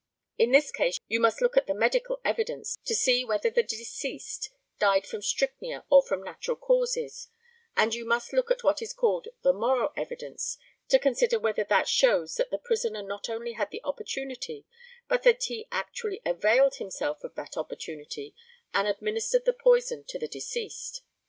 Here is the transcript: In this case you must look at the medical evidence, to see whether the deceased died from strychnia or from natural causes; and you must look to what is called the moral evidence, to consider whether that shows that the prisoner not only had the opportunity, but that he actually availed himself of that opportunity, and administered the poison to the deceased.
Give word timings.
In 0.35 0.49
this 0.51 0.71
case 0.71 0.99
you 1.07 1.19
must 1.19 1.41
look 1.43 1.55
at 1.57 1.67
the 1.67 1.75
medical 1.75 2.19
evidence, 2.25 2.75
to 2.85 2.95
see 2.95 3.23
whether 3.23 3.51
the 3.51 3.61
deceased 3.61 4.49
died 4.79 5.05
from 5.05 5.21
strychnia 5.21 5.85
or 5.91 6.01
from 6.01 6.23
natural 6.23 6.57
causes; 6.57 7.27
and 7.77 7.93
you 7.93 8.03
must 8.03 8.33
look 8.33 8.47
to 8.47 8.65
what 8.65 8.81
is 8.81 8.93
called 8.93 9.27
the 9.43 9.53
moral 9.53 9.93
evidence, 9.95 10.57
to 10.87 10.97
consider 10.97 11.37
whether 11.39 11.63
that 11.65 11.87
shows 11.87 12.33
that 12.37 12.49
the 12.49 12.57
prisoner 12.57 13.03
not 13.03 13.29
only 13.29 13.51
had 13.53 13.69
the 13.69 13.83
opportunity, 13.83 14.65
but 15.07 15.21
that 15.21 15.43
he 15.43 15.67
actually 15.71 16.19
availed 16.25 16.77
himself 16.77 17.23
of 17.23 17.35
that 17.35 17.55
opportunity, 17.55 18.33
and 18.73 18.87
administered 18.87 19.45
the 19.45 19.53
poison 19.53 20.03
to 20.05 20.17
the 20.17 20.27
deceased. 20.27 21.03